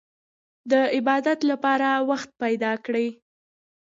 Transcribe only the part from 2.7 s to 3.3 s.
کړئ.